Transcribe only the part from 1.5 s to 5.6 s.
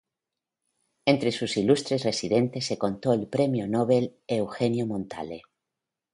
ilustres residentes se contó el Premio Nobel, Eugenio Montale.